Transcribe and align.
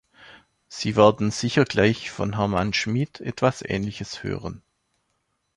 Sie 0.67 0.95
werden 0.95 1.29
sicher 1.29 1.63
gleich 1.63 2.09
von 2.09 2.35
Herman 2.35 2.73
Schmid 2.73 3.19
etwas 3.21 3.61
ähnliches 3.61 4.23
hören. 4.23 4.63